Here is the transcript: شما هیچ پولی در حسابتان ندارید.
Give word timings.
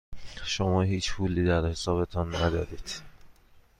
شما 0.45 0.81
هیچ 0.81 1.13
پولی 1.13 1.43
در 1.43 1.65
حسابتان 1.65 2.35
ندارید. 2.35 3.01